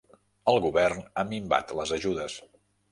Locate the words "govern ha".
0.63-1.27